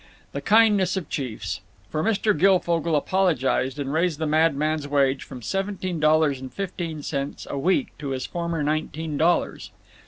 [0.31, 1.61] The kindness of chiefs!
[1.91, 2.35] For Mr.
[2.35, 7.95] Guilfogle apologized and raised the madman's wage from seventeen dollars and fifty cents a week
[7.99, 9.69] to his former nineteen dollars.